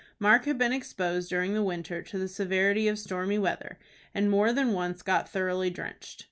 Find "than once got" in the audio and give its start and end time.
4.51-5.29